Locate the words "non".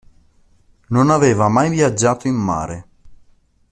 0.87-1.11